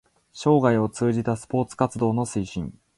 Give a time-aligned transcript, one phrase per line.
[0.33, 2.73] 生涯を通じたスポーツ活動の推進